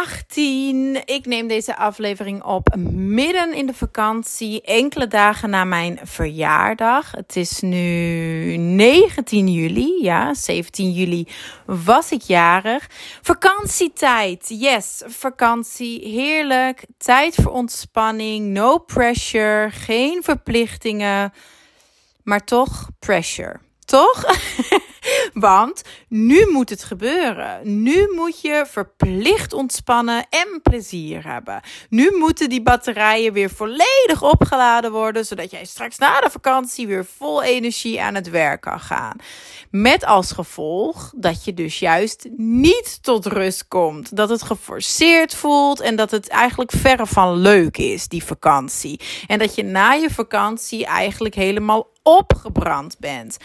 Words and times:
18. 0.00 1.02
Ik 1.04 1.26
neem 1.26 1.48
deze 1.48 1.76
aflevering 1.76 2.42
op 2.42 2.76
midden 2.94 3.54
in 3.54 3.66
de 3.66 3.74
vakantie, 3.74 4.62
enkele 4.62 5.08
dagen 5.08 5.50
na 5.50 5.64
mijn 5.64 6.00
verjaardag. 6.02 7.10
Het 7.10 7.36
is 7.36 7.60
nu 7.60 8.56
19 8.56 9.48
juli, 9.48 10.02
ja, 10.02 10.34
17 10.34 10.92
juli 10.92 11.26
was 11.66 12.12
ik 12.12 12.22
jarig. 12.22 12.86
Vakantietijd, 13.22 14.46
yes, 14.48 15.02
vakantie, 15.06 16.08
heerlijk. 16.08 16.84
Tijd 16.98 17.34
voor 17.34 17.52
ontspanning, 17.52 18.46
no 18.46 18.78
pressure, 18.78 19.70
geen 19.70 20.22
verplichtingen, 20.22 21.32
maar 22.22 22.44
toch 22.44 22.88
pressure. 22.98 23.60
Toch? 23.84 24.24
Want 25.32 25.82
nu 26.08 26.46
moet 26.50 26.68
het 26.70 26.84
gebeuren. 26.84 27.82
Nu 27.82 28.12
moet 28.14 28.40
je 28.40 28.64
verplicht 28.68 29.52
ontspannen 29.52 30.26
en 30.30 30.60
plezier 30.62 31.26
hebben. 31.26 31.60
Nu 31.88 32.16
moeten 32.18 32.48
die 32.48 32.62
batterijen 32.62 33.32
weer 33.32 33.50
volledig 33.50 34.22
opgeladen 34.22 34.92
worden, 34.92 35.24
zodat 35.24 35.50
jij 35.50 35.64
straks 35.64 35.98
na 35.98 36.20
de 36.20 36.30
vakantie 36.30 36.86
weer 36.86 37.06
vol 37.16 37.42
energie 37.42 38.02
aan 38.02 38.14
het 38.14 38.30
werk 38.30 38.60
kan 38.60 38.80
gaan. 38.80 39.16
Met 39.70 40.04
als 40.04 40.32
gevolg 40.32 41.12
dat 41.16 41.44
je 41.44 41.54
dus 41.54 41.78
juist 41.78 42.28
niet 42.36 43.02
tot 43.02 43.26
rust 43.26 43.68
komt. 43.68 44.16
Dat 44.16 44.28
het 44.28 44.42
geforceerd 44.42 45.34
voelt 45.34 45.80
en 45.80 45.96
dat 45.96 46.10
het 46.10 46.28
eigenlijk 46.28 46.70
verre 46.70 47.06
van 47.06 47.36
leuk 47.36 47.76
is, 47.76 48.08
die 48.08 48.24
vakantie. 48.24 49.00
En 49.26 49.38
dat 49.38 49.54
je 49.54 49.64
na 49.64 49.92
je 49.92 50.10
vakantie 50.10 50.86
eigenlijk 50.86 51.34
helemaal 51.34 51.88
opgebrand 52.02 52.98
bent. 52.98 53.36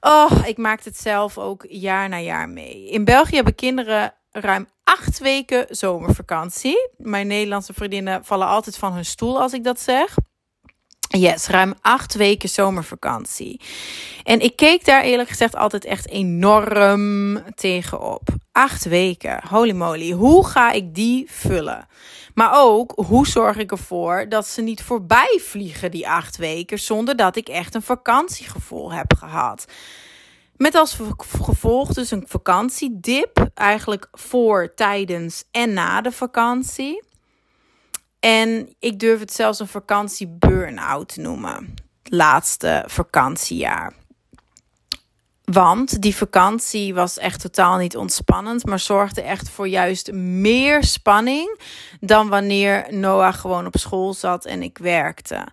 Oh, 0.00 0.30
ik 0.44 0.56
maak 0.56 0.84
het 0.84 0.98
zelf 0.98 1.38
ook 1.38 1.64
jaar 1.68 2.08
na 2.08 2.18
jaar 2.18 2.48
mee. 2.48 2.90
In 2.90 3.04
België 3.04 3.34
hebben 3.34 3.54
kinderen 3.54 4.14
ruim 4.30 4.68
acht 4.84 5.18
weken 5.18 5.66
zomervakantie. 5.68 6.90
Mijn 6.96 7.26
Nederlandse 7.26 7.72
vriendinnen 7.72 8.24
vallen 8.24 8.46
altijd 8.46 8.76
van 8.76 8.92
hun 8.92 9.04
stoel 9.04 9.40
als 9.40 9.52
ik 9.52 9.64
dat 9.64 9.80
zeg. 9.80 10.16
Yes, 11.08 11.46
ruim 11.46 11.74
acht 11.80 12.14
weken 12.14 12.48
zomervakantie. 12.48 13.60
En 14.24 14.40
ik 14.40 14.56
keek 14.56 14.84
daar 14.84 15.02
eerlijk 15.02 15.28
gezegd 15.28 15.56
altijd 15.56 15.84
echt 15.84 16.08
enorm 16.08 17.42
tegenop. 17.54 18.28
Acht 18.52 18.84
weken, 18.84 19.40
holy 19.48 19.72
moly. 19.72 20.10
Hoe 20.10 20.46
ga 20.46 20.70
ik 20.70 20.94
die 20.94 21.26
vullen? 21.30 21.86
Maar 22.38 22.52
ook, 22.54 22.92
hoe 23.06 23.26
zorg 23.26 23.56
ik 23.56 23.70
ervoor 23.70 24.28
dat 24.28 24.46
ze 24.46 24.62
niet 24.62 24.82
voorbij 24.82 25.40
vliegen 25.42 25.90
die 25.90 26.08
acht 26.08 26.36
weken 26.36 26.78
zonder 26.78 27.16
dat 27.16 27.36
ik 27.36 27.48
echt 27.48 27.74
een 27.74 27.82
vakantiegevoel 27.82 28.92
heb 28.92 29.14
gehad? 29.14 29.64
Met 30.56 30.74
als 30.74 30.98
gevolg 31.38 31.92
dus 31.92 32.10
een 32.10 32.24
vakantiedip, 32.26 33.48
eigenlijk 33.54 34.08
voor, 34.12 34.74
tijdens 34.74 35.44
en 35.50 35.72
na 35.72 36.00
de 36.00 36.12
vakantie. 36.12 37.02
En 38.20 38.74
ik 38.78 38.98
durf 38.98 39.20
het 39.20 39.32
zelfs 39.32 39.58
een 39.58 39.68
vakantie 39.68 40.28
burn-out 40.28 41.08
te 41.08 41.20
noemen. 41.20 41.74
Laatste 42.02 42.84
vakantiejaar. 42.86 43.94
Want 45.50 46.02
die 46.02 46.16
vakantie 46.16 46.94
was 46.94 47.18
echt 47.18 47.40
totaal 47.40 47.76
niet 47.76 47.96
ontspannend, 47.96 48.66
maar 48.66 48.78
zorgde 48.78 49.22
echt 49.22 49.50
voor 49.50 49.68
juist 49.68 50.12
meer 50.12 50.84
spanning 50.84 51.60
dan 52.00 52.28
wanneer 52.28 52.86
Noah 52.90 53.34
gewoon 53.34 53.66
op 53.66 53.76
school 53.76 54.14
zat 54.14 54.44
en 54.44 54.62
ik 54.62 54.78
werkte. 54.78 55.46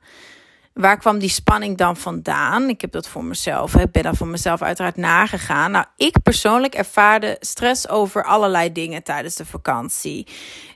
Waar 0.73 0.97
kwam 0.97 1.19
die 1.19 1.29
spanning 1.29 1.77
dan 1.77 1.97
vandaan? 1.97 2.69
Ik 2.69 2.81
heb 2.81 2.91
dat 2.91 3.07
voor 3.07 3.23
mezelf, 3.23 3.75
ik 3.75 3.91
ben 3.91 4.03
daar 4.03 4.15
voor 4.15 4.27
mezelf 4.27 4.61
uiteraard 4.61 4.95
nagegaan. 4.95 5.71
Nou, 5.71 5.85
ik 5.97 6.21
persoonlijk 6.23 6.75
ervaarde 6.75 7.37
stress 7.39 7.89
over 7.89 8.23
allerlei 8.23 8.71
dingen 8.71 9.03
tijdens 9.03 9.35
de 9.35 9.45
vakantie. 9.45 10.27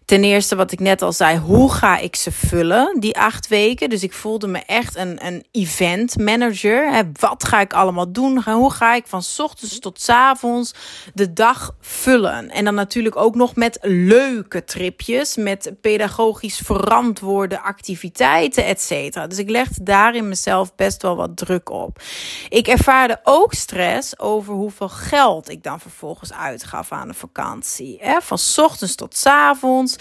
Ten 0.09 0.23
eerste, 0.23 0.55
wat 0.55 0.71
ik 0.71 0.79
net 0.79 1.01
al 1.01 1.13
zei, 1.13 1.37
hoe 1.37 1.71
ga 1.71 1.97
ik 1.97 2.15
ze 2.15 2.31
vullen, 2.31 2.99
die 2.99 3.17
acht 3.17 3.47
weken? 3.47 3.89
Dus 3.89 4.03
ik 4.03 4.13
voelde 4.13 4.47
me 4.47 4.59
echt 4.59 4.95
een, 4.95 5.25
een 5.25 5.45
event 5.51 6.17
manager. 6.17 7.03
Wat 7.19 7.43
ga 7.43 7.59
ik 7.59 7.73
allemaal 7.73 8.11
doen? 8.11 8.43
Hoe 8.43 8.71
ga 8.71 8.95
ik 8.95 9.07
van 9.07 9.23
ochtends 9.37 9.79
tot 9.79 10.09
avonds 10.09 10.73
de 11.13 11.33
dag 11.33 11.75
vullen? 11.81 12.49
En 12.49 12.65
dan 12.65 12.75
natuurlijk 12.75 13.15
ook 13.15 13.35
nog 13.35 13.55
met 13.55 13.77
leuke 13.81 14.63
tripjes, 14.63 15.35
met 15.35 15.71
pedagogisch 15.81 16.57
verantwoorde 16.57 17.61
activiteiten, 17.61 18.65
et 18.65 18.81
cetera. 18.81 19.27
Dus 19.27 19.37
ik 19.37 19.49
legde 19.49 19.83
daarin 19.83 20.27
mezelf 20.27 20.75
best 20.75 21.01
wel 21.01 21.15
wat 21.15 21.37
druk 21.37 21.69
op. 21.69 22.01
Ik 22.49 22.67
ervaarde 22.67 23.19
ook 23.23 23.53
stress 23.53 24.19
over 24.19 24.53
hoeveel 24.53 24.89
geld 24.89 25.49
ik 25.49 25.63
dan 25.63 25.79
vervolgens 25.79 26.33
uitgaf 26.33 26.91
aan 26.91 27.07
de 27.07 27.13
vakantie. 27.13 27.97
Hè? 28.01 28.21
Van 28.21 28.37
ochtends 28.57 28.95
tot 28.95 29.25
avonds 29.25 29.97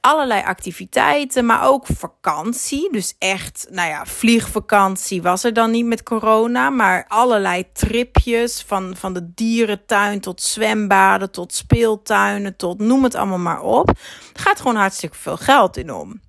allerlei 0.00 0.42
activiteiten, 0.42 1.46
maar 1.46 1.68
ook 1.68 1.86
vakantie. 1.86 2.92
Dus 2.92 3.14
echt, 3.18 3.66
nou 3.70 3.88
ja, 3.88 4.06
vliegvakantie 4.06 5.22
was 5.22 5.44
er 5.44 5.52
dan 5.52 5.70
niet 5.70 5.86
met 5.86 6.02
corona, 6.02 6.70
maar 6.70 7.04
allerlei 7.08 7.72
tripjes 7.72 8.64
van, 8.66 8.96
van 8.96 9.12
de 9.12 9.34
dierentuin 9.34 10.20
tot 10.20 10.42
zwembaden, 10.42 11.30
tot 11.30 11.54
speeltuinen, 11.54 12.56
tot 12.56 12.78
noem 12.78 13.04
het 13.04 13.14
allemaal 13.14 13.38
maar 13.38 13.62
op. 13.62 13.88
Er 13.88 14.40
gaat 14.40 14.60
gewoon 14.60 14.76
hartstikke 14.76 15.16
veel 15.16 15.36
geld 15.36 15.76
in 15.76 15.92
om. 15.92 16.20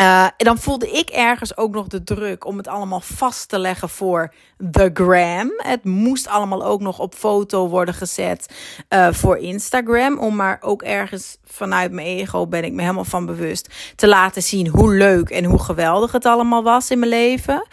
Uh, 0.00 0.24
en 0.24 0.32
dan 0.36 0.58
voelde 0.58 0.90
ik 0.90 1.08
ergens 1.08 1.56
ook 1.56 1.72
nog 1.72 1.86
de 1.86 2.02
druk 2.02 2.44
om 2.44 2.56
het 2.56 2.68
allemaal 2.68 3.00
vast 3.00 3.48
te 3.48 3.58
leggen 3.58 3.88
voor 3.88 4.34
The 4.70 4.90
Gram. 4.94 5.52
Het 5.56 5.84
moest 5.84 6.28
allemaal 6.28 6.64
ook 6.64 6.80
nog 6.80 6.98
op 6.98 7.14
foto 7.14 7.68
worden 7.68 7.94
gezet 7.94 8.54
uh, 8.88 9.08
voor 9.12 9.38
Instagram. 9.38 10.18
Om 10.18 10.36
maar 10.36 10.58
ook 10.60 10.82
ergens 10.82 11.38
vanuit 11.44 11.92
mijn 11.92 12.06
ego 12.06 12.46
ben 12.46 12.64
ik 12.64 12.72
me 12.72 12.80
helemaal 12.80 13.04
van 13.04 13.26
bewust 13.26 13.68
te 13.96 14.08
laten 14.08 14.42
zien 14.42 14.68
hoe 14.68 14.94
leuk 14.94 15.30
en 15.30 15.44
hoe 15.44 15.58
geweldig 15.58 16.12
het 16.12 16.26
allemaal 16.26 16.62
was 16.62 16.90
in 16.90 16.98
mijn 16.98 17.10
leven. 17.10 17.66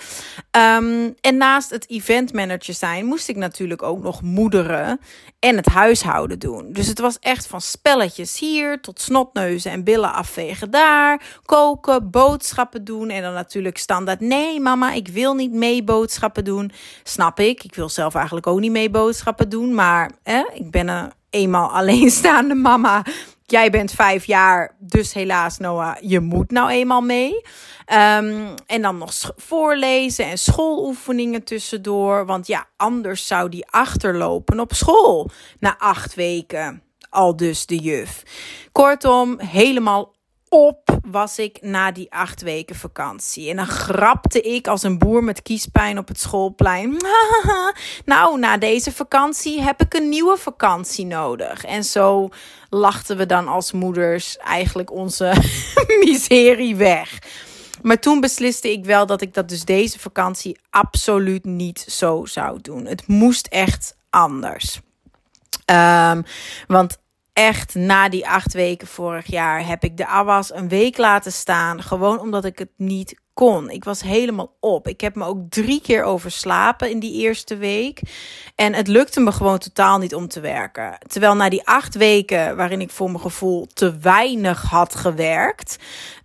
Um, 0.51 1.15
en 1.21 1.37
naast 1.37 1.69
het 1.69 1.89
eventmanager 1.89 2.73
zijn 2.73 3.05
moest 3.05 3.29
ik 3.29 3.35
natuurlijk 3.35 3.83
ook 3.83 4.03
nog 4.03 4.21
moederen 4.21 4.99
en 5.39 5.55
het 5.55 5.65
huishouden 5.65 6.39
doen. 6.39 6.73
Dus 6.73 6.87
het 6.87 6.99
was 6.99 7.19
echt 7.19 7.47
van 7.47 7.61
spelletjes 7.61 8.39
hier 8.39 8.81
tot 8.81 9.01
snotneuzen 9.01 9.71
en 9.71 9.83
billen 9.83 10.13
afvegen 10.13 10.71
daar. 10.71 11.39
Koken, 11.45 12.09
boodschappen 12.09 12.83
doen 12.83 13.09
en 13.09 13.21
dan 13.21 13.33
natuurlijk 13.33 13.77
standaard 13.77 14.19
nee 14.19 14.59
mama, 14.59 14.93
ik 14.93 15.07
wil 15.07 15.33
niet 15.33 15.53
mee 15.53 15.83
boodschappen 15.83 16.43
doen. 16.43 16.71
Snap 17.03 17.39
ik, 17.39 17.63
ik 17.63 17.75
wil 17.75 17.89
zelf 17.89 18.15
eigenlijk 18.15 18.47
ook 18.47 18.59
niet 18.59 18.71
mee 18.71 18.89
boodschappen 18.89 19.49
doen, 19.49 19.75
maar 19.75 20.11
ik 20.53 20.71
ben 20.71 20.87
een 20.87 21.11
eenmaal 21.29 21.69
alleenstaande 21.79 22.55
mama. 22.55 23.03
Jij 23.45 23.69
bent 23.69 23.91
vijf 23.91 24.25
jaar, 24.25 24.75
dus 24.79 25.13
helaas 25.13 25.57
Noah, 25.57 25.95
je 26.01 26.19
moet 26.19 26.51
nou 26.51 26.69
eenmaal 26.69 27.01
mee. 27.01 27.41
Um, 27.93 28.53
en 28.65 28.81
dan 28.81 28.97
nog 28.97 29.11
voorlezen 29.35 30.25
en 30.25 30.37
schooloefeningen 30.37 31.43
tussendoor. 31.43 32.25
Want 32.25 32.47
ja, 32.47 32.65
anders 32.77 33.27
zou 33.27 33.49
die 33.49 33.67
achterlopen 33.69 34.59
op 34.59 34.73
school 34.73 35.29
na 35.59 35.77
acht 35.77 36.15
weken. 36.15 36.81
Al 37.09 37.35
dus 37.35 37.65
de 37.65 37.77
juf. 37.77 38.23
Kortom, 38.71 39.39
helemaal 39.39 40.15
op 40.49 40.86
was 41.11 41.39
ik 41.39 41.57
na 41.61 41.91
die 41.91 42.11
acht 42.11 42.41
weken 42.41 42.75
vakantie. 42.75 43.49
En 43.49 43.55
dan 43.55 43.67
grapte 43.67 44.41
ik 44.41 44.67
als 44.67 44.83
een 44.83 44.97
boer 44.97 45.23
met 45.23 45.41
kiespijn 45.41 45.97
op 45.97 46.07
het 46.07 46.19
schoolplein. 46.19 46.97
nou, 48.05 48.39
na 48.39 48.57
deze 48.57 48.91
vakantie 48.91 49.61
heb 49.61 49.81
ik 49.81 49.93
een 49.93 50.09
nieuwe 50.09 50.37
vakantie 50.37 51.05
nodig. 51.05 51.63
En 51.63 51.83
zo 51.83 52.29
lachten 52.69 53.17
we 53.17 53.25
dan 53.25 53.47
als 53.47 53.71
moeders 53.71 54.37
eigenlijk 54.37 54.91
onze 54.91 55.33
miserie 56.03 56.75
weg. 56.75 57.19
Maar 57.81 57.99
toen 57.99 58.19
besliste 58.19 58.71
ik 58.71 58.85
wel 58.85 59.05
dat 59.05 59.21
ik 59.21 59.33
dat 59.33 59.49
dus 59.49 59.65
deze 59.65 59.99
vakantie 59.99 60.59
absoluut 60.69 61.45
niet 61.45 61.79
zo 61.79 62.25
zou 62.25 62.61
doen. 62.61 62.85
Het 62.85 63.07
moest 63.07 63.47
echt 63.47 63.95
anders. 64.09 64.79
Um, 65.71 66.23
want 66.67 66.97
echt 67.37 67.75
na 67.75 68.09
die 68.09 68.27
acht 68.27 68.53
weken 68.53 68.87
vorig 68.87 69.25
jaar 69.25 69.67
heb 69.67 69.83
ik 69.83 69.97
de 69.97 70.07
awas 70.07 70.53
een 70.53 70.67
week 70.67 70.97
laten 70.97 71.31
staan. 71.31 71.81
Gewoon 71.83 72.19
omdat 72.19 72.45
ik 72.45 72.59
het 72.59 72.71
niet 72.77 73.19
kon. 73.37 73.69
Ik 73.69 73.83
was 73.83 74.01
helemaal 74.01 74.55
op. 74.59 74.87
Ik 74.87 75.01
heb 75.01 75.15
me 75.15 75.25
ook 75.25 75.39
drie 75.49 75.81
keer 75.81 76.03
overslapen 76.03 76.89
in 76.89 76.99
die 76.99 77.13
eerste 77.13 77.57
week. 77.57 78.01
En 78.55 78.73
het 78.73 78.87
lukte 78.87 79.19
me 79.19 79.31
gewoon 79.31 79.57
totaal 79.57 79.97
niet 79.97 80.15
om 80.15 80.27
te 80.27 80.39
werken. 80.39 80.97
Terwijl 81.07 81.35
na 81.35 81.49
die 81.49 81.67
acht 81.67 81.95
weken, 81.95 82.55
waarin 82.55 82.81
ik 82.81 82.89
voor 82.89 83.09
mijn 83.09 83.21
gevoel 83.21 83.67
te 83.73 83.97
weinig 83.97 84.61
had 84.61 84.95
gewerkt, 84.95 85.77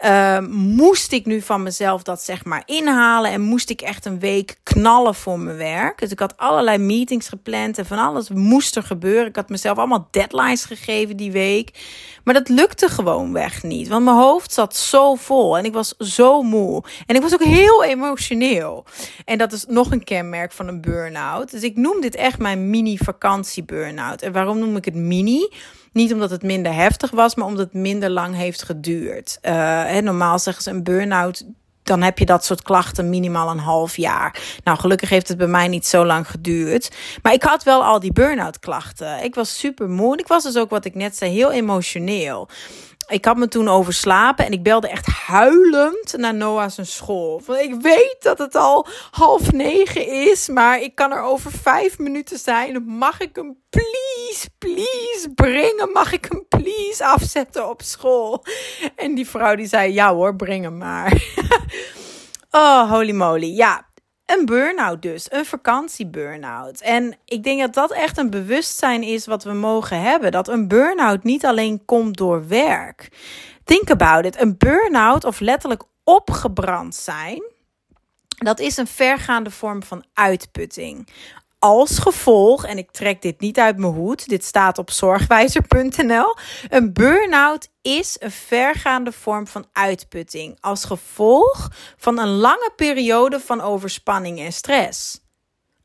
uh, 0.04 0.38
moest 0.50 1.12
ik 1.12 1.26
nu 1.26 1.40
van 1.40 1.62
mezelf 1.62 2.02
dat 2.02 2.22
zeg 2.22 2.44
maar 2.44 2.62
inhalen. 2.64 3.30
En 3.30 3.40
moest 3.40 3.70
ik 3.70 3.80
echt 3.80 4.04
een 4.04 4.18
week 4.18 4.56
knallen 4.62 5.14
voor 5.14 5.38
mijn 5.38 5.56
werk. 5.56 5.98
Dus 5.98 6.10
ik 6.10 6.18
had 6.18 6.36
allerlei 6.36 6.78
meetings 6.78 7.28
gepland 7.28 7.78
en 7.78 7.86
van 7.86 7.98
alles 7.98 8.28
moest 8.28 8.76
er 8.76 8.82
gebeuren. 8.82 9.26
Ik 9.26 9.36
had 9.36 9.48
mezelf 9.48 9.78
allemaal 9.78 10.08
deadlines 10.10 10.64
gegeven 10.64 11.16
die 11.16 11.32
week. 11.32 11.70
Maar 12.24 12.34
dat 12.34 12.48
lukte 12.48 12.88
gewoon 12.88 13.32
weg 13.32 13.62
niet. 13.62 13.88
Want 13.88 14.04
mijn 14.04 14.16
hoofd 14.16 14.52
zat 14.52 14.76
zo 14.76 15.14
vol 15.14 15.58
en 15.58 15.64
ik 15.64 15.72
was 15.72 15.94
zo 15.98 16.42
moe. 16.42 16.82
En 17.06 17.16
ik 17.16 17.22
was 17.22 17.32
ook 17.32 17.44
heel 17.44 17.84
emotioneel. 17.84 18.84
En 19.24 19.38
dat 19.38 19.52
is 19.52 19.64
nog 19.66 19.90
een 19.90 20.04
kenmerk 20.04 20.52
van 20.52 20.68
een 20.68 20.80
burn-out. 20.80 21.50
Dus 21.50 21.62
ik 21.62 21.76
noem 21.76 22.00
dit 22.00 22.14
echt 22.14 22.38
mijn 22.38 22.70
mini-vakantie 22.70 23.64
burn-out. 23.64 24.22
En 24.22 24.32
waarom 24.32 24.58
noem 24.58 24.76
ik 24.76 24.84
het 24.84 24.94
mini? 24.94 25.48
Niet 25.92 26.12
omdat 26.12 26.30
het 26.30 26.42
minder 26.42 26.74
heftig 26.74 27.10
was, 27.10 27.34
maar 27.34 27.46
omdat 27.46 27.64
het 27.64 27.74
minder 27.74 28.10
lang 28.10 28.34
heeft 28.34 28.62
geduurd. 28.62 29.38
Uh, 29.42 29.96
normaal 29.98 30.38
zeggen 30.38 30.62
ze 30.62 30.70
een 30.70 30.82
burn-out 30.82 31.44
dan 31.82 32.02
heb 32.02 32.18
je 32.18 32.26
dat 32.26 32.44
soort 32.44 32.62
klachten 32.62 33.10
minimaal 33.10 33.50
een 33.50 33.58
half 33.58 33.96
jaar. 33.96 34.40
Nou, 34.64 34.78
gelukkig 34.78 35.08
heeft 35.08 35.28
het 35.28 35.38
bij 35.38 35.46
mij 35.46 35.68
niet 35.68 35.86
zo 35.86 36.04
lang 36.04 36.30
geduurd. 36.30 36.90
Maar 37.22 37.32
ik 37.32 37.42
had 37.42 37.62
wel 37.62 37.84
al 37.84 38.00
die 38.00 38.12
burn-out 38.12 38.58
klachten. 38.58 39.24
Ik 39.24 39.34
was 39.34 39.58
super 39.58 39.88
moe. 39.88 40.16
ik 40.16 40.26
was 40.26 40.42
dus 40.42 40.56
ook, 40.56 40.70
wat 40.70 40.84
ik 40.84 40.94
net 40.94 41.16
zei, 41.16 41.30
heel 41.30 41.50
emotioneel 41.50 42.48
ik 43.12 43.24
had 43.24 43.36
me 43.36 43.48
toen 43.48 43.68
overslapen 43.68 44.44
en 44.46 44.52
ik 44.52 44.62
belde 44.62 44.88
echt 44.88 45.06
huilend 45.06 46.14
naar 46.16 46.34
Noah's 46.34 46.78
school. 46.82 47.42
Ik 47.58 47.74
weet 47.80 48.16
dat 48.20 48.38
het 48.38 48.54
al 48.54 48.86
half 49.10 49.52
negen 49.52 50.06
is, 50.30 50.48
maar 50.48 50.80
ik 50.80 50.94
kan 50.94 51.12
er 51.12 51.22
over 51.22 51.52
vijf 51.52 51.98
minuten 51.98 52.38
zijn. 52.38 52.84
Mag 52.86 53.20
ik 53.20 53.36
hem 53.36 53.56
please, 53.70 54.21
please 54.58 55.30
brengen? 55.34 55.90
Mag 55.92 56.12
ik 56.12 56.26
hem 56.28 56.46
please 56.48 57.04
afzetten 57.04 57.68
op 57.68 57.82
school? 57.82 58.44
En 58.96 59.14
die 59.14 59.28
vrouw 59.28 59.54
die 59.54 59.66
zei, 59.66 59.92
ja 59.92 60.14
hoor, 60.14 60.36
breng 60.36 60.64
hem 60.64 60.76
maar. 60.76 61.22
oh, 62.50 62.90
holy 62.90 63.12
moly. 63.12 63.56
Ja, 63.56 63.86
een 64.26 64.46
burn-out 64.46 65.02
dus, 65.02 65.26
een 65.30 65.44
vakantieburn-out. 65.44 66.80
En 66.80 67.16
ik 67.24 67.42
denk 67.42 67.60
dat 67.60 67.74
dat 67.74 67.92
echt 67.92 68.18
een 68.18 68.30
bewustzijn 68.30 69.02
is 69.02 69.26
wat 69.26 69.44
we 69.44 69.52
mogen 69.52 70.00
hebben. 70.00 70.32
Dat 70.32 70.48
een 70.48 70.68
burn-out 70.68 71.22
niet 71.22 71.44
alleen 71.44 71.84
komt 71.84 72.16
door 72.16 72.48
werk. 72.48 73.08
Think 73.64 73.90
about 73.90 74.24
it. 74.24 74.40
Een 74.40 74.54
burn-out 74.58 75.24
of 75.24 75.40
letterlijk 75.40 75.82
opgebrand 76.04 76.94
zijn, 76.94 77.42
dat 78.28 78.60
is 78.60 78.76
een 78.76 78.86
vergaande 78.86 79.50
vorm 79.50 79.82
van 79.82 80.04
uitputting 80.12 81.08
als 81.62 81.98
gevolg, 81.98 82.64
en 82.64 82.78
ik 82.78 82.90
trek 82.90 83.22
dit 83.22 83.40
niet 83.40 83.58
uit 83.58 83.76
mijn 83.76 83.92
hoed, 83.92 84.28
dit 84.28 84.44
staat 84.44 84.78
op 84.78 84.90
zorgwijzer.nl. 84.90 86.36
Een 86.68 86.92
burn-out 86.92 87.68
is 87.82 88.16
een 88.20 88.30
vergaande 88.30 89.12
vorm 89.12 89.46
van 89.46 89.66
uitputting 89.72 90.56
als 90.60 90.84
gevolg 90.84 91.70
van 91.96 92.18
een 92.18 92.28
lange 92.28 92.72
periode 92.76 93.40
van 93.40 93.60
overspanning 93.60 94.40
en 94.40 94.52
stress 94.52 95.21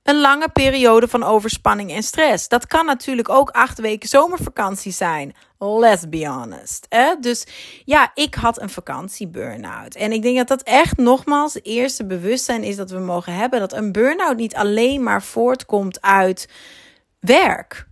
een 0.07 0.19
lange 0.19 0.49
periode 0.49 1.07
van 1.07 1.23
overspanning 1.23 1.91
en 1.91 2.03
stress. 2.03 2.47
Dat 2.47 2.67
kan 2.67 2.85
natuurlijk 2.85 3.29
ook 3.29 3.49
acht 3.49 3.79
weken 3.79 4.09
zomervakantie 4.09 4.91
zijn. 4.91 5.35
Let's 5.59 6.09
be 6.09 6.27
honest. 6.27 6.85
Hè? 6.89 7.15
Dus 7.19 7.47
ja, 7.85 8.11
ik 8.13 8.35
had 8.35 8.61
een 8.61 8.69
vakantie 8.69 9.27
burn-out. 9.27 9.95
En 9.95 10.11
ik 10.11 10.21
denk 10.21 10.37
dat 10.37 10.47
dat 10.47 10.61
echt 10.61 10.97
nogmaals 10.97 11.59
eerste 11.63 12.05
bewustzijn 12.05 12.63
is 12.63 12.75
dat 12.75 12.89
we 12.89 12.99
mogen 12.99 13.33
hebben. 13.33 13.59
Dat 13.59 13.73
een 13.73 13.91
burn-out 13.91 14.37
niet 14.37 14.55
alleen 14.55 15.03
maar 15.03 15.23
voortkomt 15.23 16.01
uit 16.01 16.49
werk. 17.19 17.86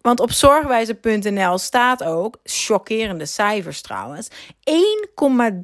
Want 0.00 0.20
op 0.20 0.32
zorgwijzer.nl 0.32 1.58
staat 1.58 2.04
ook, 2.04 2.36
chockerende 2.42 3.26
cijfers 3.26 3.80
trouwens, 3.80 4.28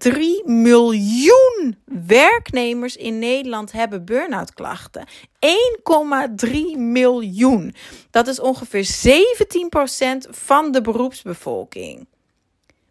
1,3 0.06 0.20
miljoen 0.44 1.76
werknemers 2.06 2.96
in 2.96 3.18
Nederland 3.18 3.72
hebben 3.72 4.04
burn-out 4.04 4.54
klachten. 4.54 5.06
1,3 6.46 6.50
miljoen. 6.76 7.74
Dat 8.10 8.26
is 8.26 8.40
ongeveer 8.40 8.86
17% 10.26 10.30
van 10.30 10.72
de 10.72 10.80
beroepsbevolking. 10.80 12.06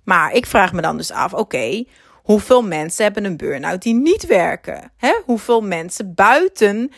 Maar 0.03 0.33
ik 0.33 0.45
vraag 0.45 0.74
me 0.74 0.81
dan 0.81 0.98
dus 0.98 1.12
af, 1.12 1.33
oké, 1.33 1.83
hoeveel 2.24 2.63
mensen 2.63 3.03
hebben 3.03 3.25
een 3.25 3.38
burn-out 3.38 3.81
die 3.81 3.94
niet 3.94 4.25
werken? 4.25 4.91
Hoeveel 5.25 5.62
mensen 5.62 6.13
buiten 6.13 6.91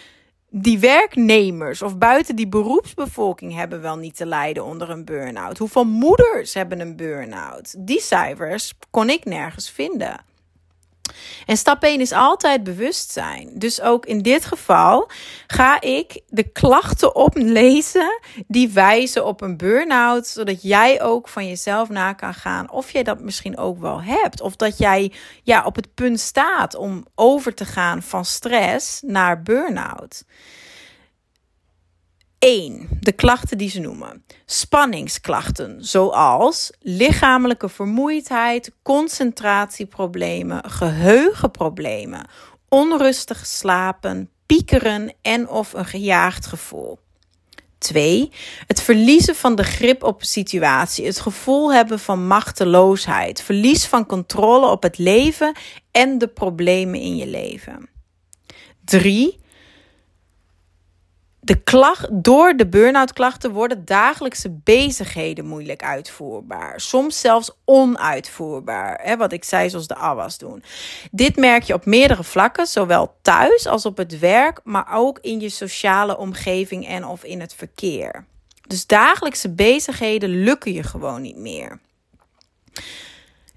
die 0.49 0.79
werknemers 0.79 1.81
of 1.81 1.97
buiten 1.97 2.35
die 2.35 2.47
beroepsbevolking 2.47 3.55
hebben 3.55 3.81
wel 3.81 3.97
niet 3.97 4.15
te 4.15 4.25
lijden 4.25 4.65
onder 4.65 4.89
een 4.89 5.05
burn-out? 5.05 5.57
Hoeveel 5.57 5.85
moeders 5.85 6.53
hebben 6.53 6.79
een 6.79 6.95
burn-out? 6.95 7.75
Die 7.77 8.01
cijfers 8.01 8.73
kon 8.89 9.09
ik 9.09 9.25
nergens 9.25 9.69
vinden. 9.71 10.25
En 11.45 11.57
stap 11.57 11.83
1 11.83 12.01
is 12.01 12.11
altijd 12.11 12.63
bewustzijn. 12.63 13.49
Dus 13.53 13.81
ook 13.81 14.05
in 14.05 14.21
dit 14.21 14.45
geval 14.45 15.09
ga 15.47 15.81
ik 15.81 16.21
de 16.27 16.43
klachten 16.43 17.15
oplezen 17.15 18.19
die 18.47 18.69
wijzen 18.69 19.25
op 19.25 19.41
een 19.41 19.57
burn-out, 19.57 20.27
zodat 20.27 20.61
jij 20.61 21.01
ook 21.01 21.27
van 21.27 21.47
jezelf 21.47 21.89
na 21.89 22.13
kan 22.13 22.33
gaan 22.33 22.71
of 22.71 22.91
jij 22.91 23.03
dat 23.03 23.19
misschien 23.19 23.57
ook 23.57 23.79
wel 23.79 24.01
hebt. 24.01 24.41
Of 24.41 24.55
dat 24.55 24.77
jij 24.77 25.11
ja, 25.43 25.63
op 25.65 25.75
het 25.75 25.93
punt 25.93 26.19
staat 26.19 26.75
om 26.75 27.05
over 27.15 27.53
te 27.53 27.65
gaan 27.65 28.01
van 28.01 28.25
stress 28.25 29.01
naar 29.01 29.41
burn-out. 29.41 30.23
1. 32.39 32.87
De 32.99 33.11
klachten 33.11 33.57
die 33.57 33.69
ze 33.69 33.79
noemen. 33.79 34.23
Spanningsklachten, 34.45 35.85
zoals 35.85 36.71
lichamelijke 36.79 37.69
vermoeidheid, 37.69 38.71
concentratieproblemen, 38.81 40.69
geheugenproblemen, 40.69 42.27
onrustig 42.69 43.45
slapen, 43.45 44.29
piekeren 44.45 45.13
en 45.21 45.49
of 45.49 45.73
een 45.73 45.85
gejaagd 45.85 46.45
gevoel. 46.45 46.99
2. 47.77 48.31
Het 48.67 48.81
verliezen 48.81 49.35
van 49.35 49.55
de 49.55 49.63
grip 49.63 50.03
op 50.03 50.19
een 50.19 50.27
situatie, 50.27 51.05
het 51.05 51.19
gevoel 51.19 51.73
hebben 51.73 51.99
van 51.99 52.27
machteloosheid, 52.27 53.41
verlies 53.41 53.85
van 53.85 54.05
controle 54.05 54.67
op 54.67 54.83
het 54.83 54.97
leven 54.97 55.55
en 55.91 56.17
de 56.17 56.27
problemen 56.27 56.99
in 56.99 57.15
je 57.15 57.27
leven. 57.27 57.89
3 58.85 59.39
de 61.47 61.55
klacht, 61.55 62.07
door 62.11 62.53
de 62.55 62.67
burn-out 62.67 63.13
klachten 63.13 63.51
worden 63.51 63.85
dagelijkse 63.85 64.49
bezigheden 64.63 65.45
moeilijk 65.45 65.83
uitvoerbaar. 65.83 66.81
Soms 66.81 67.19
zelfs 67.19 67.51
onuitvoerbaar. 67.65 68.99
Hè, 69.03 69.17
wat 69.17 69.31
ik 69.31 69.43
zei, 69.43 69.69
zoals 69.69 69.87
de 69.87 69.95
afwas 69.95 70.37
doen. 70.37 70.63
Dit 71.11 71.35
merk 71.35 71.63
je 71.63 71.73
op 71.73 71.85
meerdere 71.85 72.23
vlakken, 72.23 72.67
zowel 72.67 73.15
thuis 73.21 73.65
als 73.65 73.85
op 73.85 73.97
het 73.97 74.19
werk, 74.19 74.59
maar 74.63 74.87
ook 74.93 75.19
in 75.21 75.39
je 75.39 75.49
sociale 75.49 76.17
omgeving 76.17 76.87
en 76.87 77.05
of 77.05 77.23
in 77.23 77.39
het 77.39 77.53
verkeer. 77.53 78.25
Dus 78.67 78.85
dagelijkse 78.85 79.53
bezigheden 79.53 80.43
lukken 80.43 80.73
je 80.73 80.83
gewoon 80.83 81.21
niet 81.21 81.37
meer. 81.37 81.79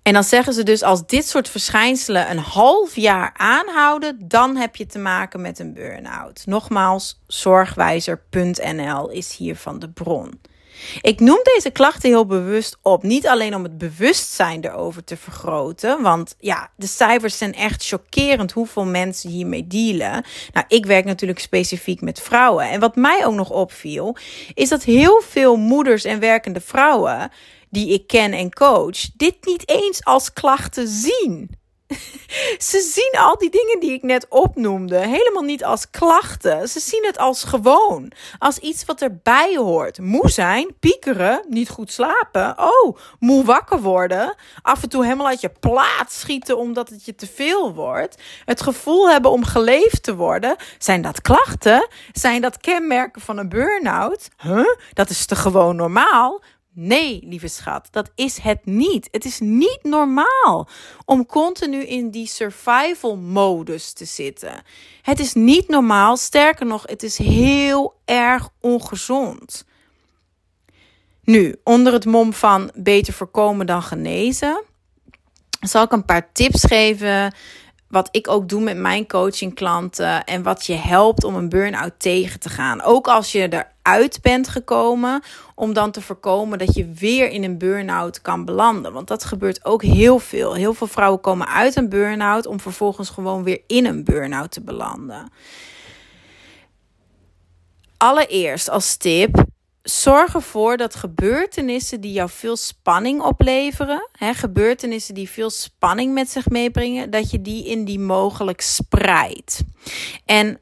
En 0.03 0.13
dan 0.13 0.25
zeggen 0.25 0.53
ze 0.53 0.63
dus 0.63 0.83
als 0.83 1.07
dit 1.07 1.29
soort 1.29 1.49
verschijnselen 1.49 2.31
een 2.31 2.39
half 2.39 2.97
jaar 2.97 3.31
aanhouden, 3.37 4.19
dan 4.29 4.57
heb 4.57 4.77
je 4.77 4.87
te 4.87 4.99
maken 4.99 5.41
met 5.41 5.59
een 5.59 5.75
burn-out. 5.75 6.43
Nogmaals, 6.47 7.21
zorgwijzer.nl 7.27 9.11
is 9.11 9.37
hiervan 9.37 9.79
de 9.79 9.89
bron. 9.89 10.41
Ik 11.01 11.21
noem 11.21 11.41
deze 11.43 11.71
klachten 11.71 12.09
heel 12.09 12.27
bewust 12.27 12.79
op. 12.83 13.03
Niet 13.03 13.27
alleen 13.27 13.55
om 13.55 13.63
het 13.63 13.79
bewustzijn 13.79 14.65
erover 14.65 15.05
te 15.05 15.17
vergroten. 15.17 16.03
Want 16.03 16.37
ja, 16.39 16.71
de 16.77 16.87
cijfers 16.87 17.39
zijn 17.39 17.55
echt 17.55 17.87
chockerend 17.87 18.53
hoeveel 18.53 18.85
mensen 18.85 19.31
hiermee 19.31 19.67
dealen. 19.67 20.25
Nou, 20.53 20.67
ik 20.69 20.87
werk 20.87 21.05
natuurlijk 21.05 21.39
specifiek 21.39 22.01
met 22.01 22.21
vrouwen. 22.21 22.71
En 22.71 22.81
wat 22.81 22.97
mij 22.97 23.27
ook 23.27 23.35
nog 23.35 23.51
opviel, 23.51 24.17
is 24.55 24.69
dat 24.69 24.83
heel 24.83 25.23
veel 25.29 25.57
moeders 25.57 26.05
en 26.05 26.21
werkende 26.21 26.61
vrouwen 26.61 27.31
die 27.71 27.93
ik 27.93 28.07
ken 28.07 28.33
en 28.33 28.53
coach, 28.53 29.11
dit 29.17 29.37
niet 29.41 29.69
eens 29.69 30.05
als 30.05 30.33
klachten 30.33 30.89
zien. 30.89 31.59
Ze 32.71 32.81
zien 32.81 33.21
al 33.21 33.39
die 33.39 33.51
dingen 33.51 33.81
die 33.81 33.93
ik 33.93 34.03
net 34.03 34.27
opnoemde 34.29 34.99
helemaal 34.99 35.43
niet 35.43 35.65
als 35.65 35.91
klachten. 35.91 36.69
Ze 36.69 36.81
zien 36.81 37.05
het 37.05 37.19
als 37.19 37.45
gewoon. 37.45 38.13
Als 38.39 38.59
iets 38.59 38.85
wat 38.85 39.03
erbij 39.03 39.57
hoort. 39.57 39.99
Moe 39.99 40.31
zijn, 40.31 40.75
piekeren, 40.81 41.45
niet 41.49 41.69
goed 41.69 41.93
slapen. 41.93 42.59
Oh, 42.59 42.97
moe 43.19 43.45
wakker 43.45 43.81
worden. 43.81 44.35
Af 44.63 44.83
en 44.83 44.89
toe 44.89 45.05
helemaal 45.05 45.27
uit 45.27 45.41
je 45.41 45.53
plaats 45.61 46.21
schieten 46.21 46.59
omdat 46.59 46.89
het 46.89 47.05
je 47.05 47.15
te 47.15 47.27
veel 47.27 47.75
wordt. 47.75 48.23
Het 48.45 48.61
gevoel 48.63 49.11
hebben 49.11 49.31
om 49.31 49.45
geleefd 49.45 50.03
te 50.03 50.15
worden. 50.15 50.57
Zijn 50.79 51.03
dat 51.03 51.21
klachten? 51.21 51.89
Zijn 52.13 52.41
dat 52.41 52.57
kenmerken 52.57 53.21
van 53.21 53.39
een 53.39 53.49
burn-out? 53.49 54.29
Huh? 54.43 54.77
Dat 54.93 55.11
is 55.11 55.27
te 55.27 55.37
gewoon 55.37 55.77
normaal? 55.77 56.43
Nee, 56.73 57.21
lieve 57.25 57.49
schat, 57.49 57.89
dat 57.91 58.11
is 58.15 58.39
het 58.39 58.67
niet. 58.67 59.09
Het 59.11 59.25
is 59.25 59.39
niet 59.41 59.79
normaal 59.83 60.69
om 61.05 61.27
continu 61.27 61.83
in 61.83 62.11
die 62.11 62.27
survival 62.27 63.17
modus 63.17 63.93
te 63.93 64.05
zitten. 64.05 64.63
Het 65.03 65.21
is 65.21 65.33
niet 65.33 65.69
normaal, 65.69 66.17
sterker 66.17 66.67
nog, 66.67 66.83
het 66.87 67.03
is 67.03 67.19
heel 67.19 67.95
erg 68.05 68.49
ongezond. 68.61 69.65
Nu, 71.23 71.57
onder 71.65 71.93
het 71.93 72.05
mom 72.05 72.33
van 72.33 72.71
beter 72.75 73.13
voorkomen 73.13 73.67
dan 73.67 73.83
genezen, 73.83 74.63
zal 75.61 75.83
ik 75.83 75.93
een 75.93 76.05
paar 76.05 76.33
tips 76.33 76.65
geven 76.65 77.35
wat 77.89 78.09
ik 78.11 78.29
ook 78.29 78.49
doe 78.49 78.61
met 78.61 78.77
mijn 78.77 79.07
coachingklanten 79.07 80.25
en 80.25 80.43
wat 80.43 80.67
je 80.67 80.75
helpt 80.75 81.25
om 81.25 81.35
een 81.35 81.49
burn-out 81.49 81.93
tegen 81.99 82.41
te 82.41 82.49
gaan. 82.49 82.83
Ook 82.83 83.09
als 83.09 83.33
je 83.33 83.67
eruit 83.83 84.19
bent 84.23 84.49
gekomen, 84.49 85.23
om 85.55 85.73
dan 85.73 85.91
te 85.91 86.01
voorkomen 86.01 86.59
dat 86.59 86.75
je 86.75 86.93
weer 86.93 87.29
in 87.29 87.45
een 87.45 87.59
burn-out 87.59 88.21
kan 88.21 88.45
belanden. 88.45 88.93
Want 88.93 89.09
dat 89.09 89.25
gebeurt 89.25 89.65
ook 89.65 89.83
heel 89.83 90.19
veel. 90.19 90.55
Heel 90.55 90.75
veel 90.75 90.87
vrouwen 90.87 91.21
komen 91.21 91.49
uit 91.49 91.77
een 91.77 91.89
burn-out 91.89 92.47
om 92.47 92.61
vervolgens 92.61 93.11
gewoon 93.11 93.43
weer 93.43 93.61
in 93.67 93.87
een 93.87 94.05
burn-out 94.05 94.51
te 94.51 94.63
belanden. 94.63 95.33
Allereerst 97.97 98.71
als 98.71 98.97
tip 98.97 99.45
zorg 99.83 100.35
ervoor 100.35 100.77
dat 100.77 100.95
gebeurtenissen 100.95 102.01
die 102.01 102.13
jou 102.13 102.31
veel 102.31 102.57
spanning 102.57 103.23
opleveren, 103.23 104.09
hè, 104.13 104.35
gebeurtenissen 104.35 105.15
die 105.15 105.29
veel 105.29 105.51
spanning 105.51 106.15
met 106.15 106.31
zich 106.31 106.49
meebrengen, 106.49 107.11
dat 107.11 107.31
je 107.31 107.43
die 107.43 107.67
in 107.67 107.85
die 107.85 107.99
mogelijk 107.99 108.61
spreidt. 108.61 109.63
En 110.25 110.61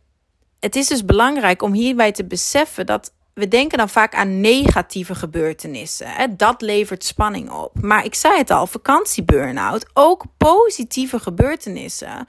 het 0.61 0.77
is 0.77 0.87
dus 0.87 1.05
belangrijk 1.05 1.63
om 1.63 1.73
hierbij 1.73 2.13
te 2.13 2.25
beseffen 2.25 2.87
dat 2.87 3.13
we 3.35 3.49
denken 3.49 3.79
dan 3.79 3.89
vaak 3.89 4.15
aan 4.15 4.41
negatieve 4.41 5.15
gebeurtenissen. 5.15 6.09
Hè? 6.09 6.37
Dat 6.37 6.63
levert 6.63 7.05
spanning 7.05 7.51
op. 7.51 7.81
Maar 7.81 8.05
ik 8.05 8.15
zei 8.15 8.39
het 8.39 8.51
al, 8.51 8.67
vakantieburn-out, 8.67 9.87
ook 9.93 10.25
positieve 10.37 11.19
gebeurtenissen 11.19 12.27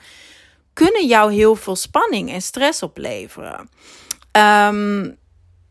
kunnen 0.74 1.08
jou 1.08 1.34
heel 1.34 1.56
veel 1.56 1.76
spanning 1.76 2.32
en 2.32 2.42
stress 2.42 2.84
opleveren. 2.84 3.70
Um, 4.32 5.18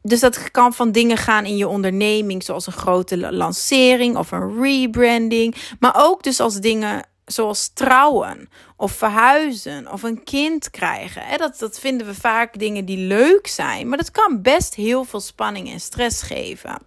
dus 0.02 0.20
dat 0.20 0.50
kan 0.50 0.72
van 0.72 0.92
dingen 0.92 1.16
gaan 1.16 1.44
in 1.44 1.56
je 1.56 1.68
onderneming, 1.68 2.42
zoals 2.42 2.66
een 2.66 2.72
grote 2.72 3.32
lancering 3.32 4.16
of 4.16 4.30
een 4.30 4.62
rebranding. 4.62 5.54
Maar 5.80 5.94
ook 5.96 6.22
dus 6.22 6.40
als 6.40 6.60
dingen 6.60 7.07
zoals 7.28 7.70
trouwen 7.74 8.48
of 8.76 8.92
verhuizen 8.92 9.92
of 9.92 10.02
een 10.02 10.24
kind 10.24 10.70
krijgen. 10.70 11.38
Dat, 11.38 11.58
dat 11.58 11.78
vinden 11.78 12.06
we 12.06 12.14
vaak 12.14 12.58
dingen 12.58 12.84
die 12.84 13.06
leuk 13.06 13.46
zijn, 13.46 13.88
maar 13.88 13.98
dat 13.98 14.10
kan 14.10 14.42
best 14.42 14.74
heel 14.74 15.04
veel 15.04 15.20
spanning 15.20 15.70
en 15.70 15.80
stress 15.80 16.22
geven. 16.22 16.78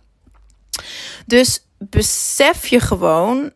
Dus 1.26 1.66
besef 1.78 2.68
je 2.68 2.80
gewoon 2.80 3.52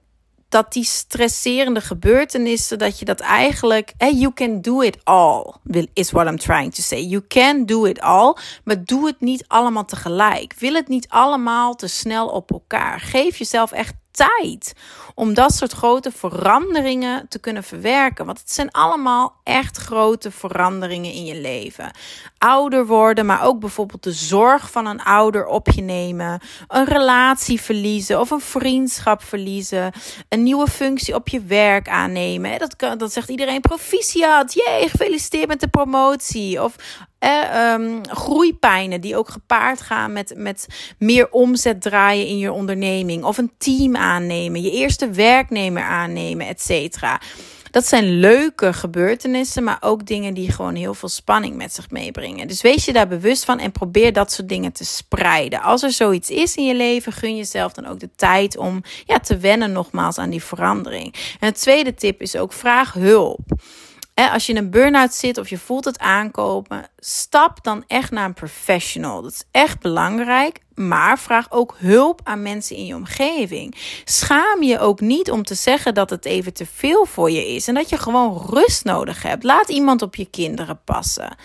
dat 0.50 0.74
die 0.74 0.84
stresserende 0.84 1.82
gebeurtenissen, 1.82 2.80
dat 2.80 3.00
je 3.00 3.06
dat 3.06 3.20
eigenlijk, 3.20 3.94
you 3.98 4.34
can 4.34 4.62
do 4.62 4.82
it 4.82 4.98
all, 5.04 5.54
is 5.94 6.12
what 6.12 6.28
I'm 6.28 6.38
trying 6.38 6.74
to 6.74 6.82
say. 6.82 7.02
You 7.02 7.28
can 7.28 7.66
do 7.66 7.86
it 7.86 8.00
all, 8.00 8.36
maar 8.64 8.84
doe 8.84 9.06
het 9.06 9.22
niet 9.22 9.44
allemaal 9.48 9.86
tegelijk. 9.86 10.54
Wil 10.60 10.74
het 10.74 10.88
niet 10.88 11.08
allemaal 11.10 11.76
te 11.76 11.88
snel 11.88 12.28
op 12.28 12.52
elkaar. 12.52 13.00
Geef 13.00 13.38
jezelf 13.38 13.72
echt 13.72 13.94
tijd 14.12 14.74
om 15.16 15.34
dat 15.34 15.54
soort 15.54 15.72
grote 15.72 16.12
veranderingen 16.12 17.28
te 17.30 17.40
kunnen 17.40 17.64
verwerken. 17.64 18.26
Want 18.26 18.40
het 18.40 18.52
zijn 18.52 18.72
allemaal 18.72 19.34
echt 19.44 19.78
grote 19.78 20.32
veranderingen 20.32 21.12
in 21.12 21.26
je 21.26 21.42
leven. 21.42 21.92
Ouder 22.38 22.86
worden, 22.86 23.26
maar 23.26 23.44
ook 23.44 23.60
bijvoorbeeld 23.60 24.04
de 24.04 24.12
zorg 24.12 24.72
van 24.72 24.86
een 24.86 25.04
ouder 25.04 25.46
op 25.46 25.70
je 25.70 25.82
nemen. 25.82 26.42
Een 26.68 26.86
relatie 26.86 27.62
verliezen 27.62 28.20
of 28.20 28.30
een 28.30 28.42
vriendschap 28.42 29.24
verliezen. 29.24 29.92
Een 30.30 30.44
nieuwe 30.44 30.68
functie 30.68 31.16
op 31.16 31.28
je 31.28 31.42
werk 31.42 31.90
aannemen. 31.90 32.60
Dat, 32.60 32.76
kan, 32.76 32.98
dat 32.98 33.14
zegt 33.14 33.30
iedereen 33.30 33.62
proficiat. 33.62 34.54
Jee, 34.54 34.90
gefeliciteerd 34.90 35.48
met 35.48 35.60
de 35.60 35.68
promotie. 35.68 36.64
Of 36.64 36.76
eh, 37.20 37.76
groeipijnen 38.02 39.02
die 39.02 39.18
ook 39.18 39.30
gepaard 39.30 39.82
gaan 39.82 40.14
met, 40.14 40.34
met 40.38 40.68
meer 41.00 41.32
omzet 41.32 41.82
draaien 41.82 42.28
in 42.28 42.38
je 42.38 42.52
onderneming. 42.52 43.24
Of 43.24 43.38
een 43.38 43.52
team 43.58 43.96
aannemen, 43.96 44.62
je 44.62 44.72
eerste 44.72 45.05
werknemer 45.14 45.84
aannemen, 45.84 46.48
et 46.48 46.62
cetera. 46.62 47.22
Dat 47.72 47.88
zijn 47.88 48.20
leuke 48.20 48.74
gebeurtenissen, 48.74 49.64
maar 49.64 49.78
ook 49.80 50.06
dingen 50.06 50.34
die 50.34 50.52
gewoon 50.52 50.76
heel 50.76 50.94
veel 50.94 51.10
spanning 51.10 51.56
met 51.56 51.74
zich 51.74 51.90
meebrengen. 51.90 52.48
Dus 52.48 52.62
wees 52.62 52.86
je 52.86 52.94
daar 52.94 53.08
bewust 53.08 53.46
van 53.46 53.60
en 53.60 53.72
probeer 53.72 54.14
dat 54.14 54.32
soort 54.32 54.50
dingen 54.50 54.72
te 54.72 54.86
spreiden. 54.86 55.62
Als 55.62 55.84
er 55.84 55.92
zoiets 55.92 56.30
is 56.30 56.56
in 56.56 56.66
je 56.66 56.76
leven, 56.76 57.12
gun 57.12 57.36
jezelf 57.36 57.74
dan 57.74 57.86
ook 57.86 58.00
de 58.00 58.10
tijd 58.16 58.58
om 58.58 58.82
ja, 59.06 59.20
te 59.20 59.38
wennen 59.38 59.72
nogmaals 59.72 60.18
aan 60.18 60.30
die 60.30 60.44
verandering. 60.44 61.14
En 61.40 61.48
het 61.48 61.62
tweede 61.62 61.94
tip 61.94 62.22
is 62.22 62.36
ook 62.36 62.54
vraag 62.54 62.94
hulp 62.94 63.40
als 64.16 64.46
je 64.46 64.52
in 64.52 64.58
een 64.58 64.70
burn-out 64.70 65.14
zit 65.14 65.38
of 65.38 65.50
je 65.50 65.58
voelt 65.58 65.86
het 65.86 66.00
aankomen, 66.00 66.90
stap 66.98 67.64
dan 67.64 67.84
echt 67.88 68.12
naar 68.12 68.26
een 68.26 68.34
professional. 68.34 69.22
Dat 69.22 69.32
is 69.32 69.44
echt 69.52 69.80
belangrijk. 69.80 70.60
Maar 70.76 71.20
vraag 71.20 71.52
ook 71.52 71.76
hulp 71.78 72.22
aan 72.24 72.42
mensen 72.42 72.76
in 72.76 72.86
je 72.86 72.96
omgeving. 72.96 73.76
Schaam 74.04 74.64
je 74.64 74.80
ook 74.80 75.00
niet 75.00 75.32
om 75.32 75.44
te 75.44 75.56
zeggen 75.56 75.94
dat 75.94 76.10
het 76.10 76.26
even 76.26 76.54
te 76.54 76.66
veel 76.74 77.06
voor 77.06 77.32
je 77.32 77.48
is 77.48 77.68
en 77.68 77.74
dat 77.74 77.90
je 77.90 77.98
gewoon 77.98 78.46
rust 78.50 78.84
nodig 78.84 79.24
hebt. 79.24 79.44
Laat 79.44 79.70
iemand 79.70 80.02
op 80.02 80.16
je 80.16 80.26
kinderen 80.26 80.80
passen. 80.84 81.36